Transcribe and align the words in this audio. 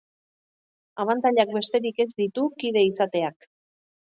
Abantailak 1.03 1.53
besterik 1.57 2.03
ez 2.05 2.09
ditu 2.23 2.47
kide 2.65 2.85
izateak. 2.89 3.51